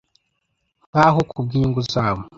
nkaho 0.89 1.19
kubwinyungu 1.29 1.81
zabo 1.93 2.21